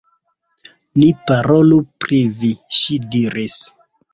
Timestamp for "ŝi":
2.81-2.99